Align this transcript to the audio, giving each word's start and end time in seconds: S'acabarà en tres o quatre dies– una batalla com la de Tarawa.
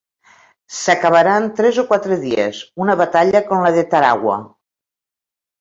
S'acabarà 0.77 1.35
en 1.41 1.45
tres 1.59 1.77
o 1.83 1.85
quatre 1.93 2.17
dies– 2.23 2.63
una 2.87 2.97
batalla 3.05 3.45
com 3.53 3.63
la 3.67 3.73
de 3.79 3.85
Tarawa. 3.93 4.43